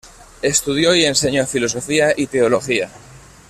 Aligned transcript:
Estudió 0.41 0.95
y 0.95 1.05
enseño 1.05 1.45
filosofía 1.45 2.13
y 2.17 2.25
teología. 2.25 2.89